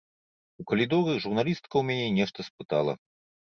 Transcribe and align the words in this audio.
У 0.63 0.65
калідоры 0.71 1.13
журналістка 1.27 1.71
ў 1.77 1.83
мяне 1.91 2.09
нешта 2.23 2.49
спытала. 2.51 2.93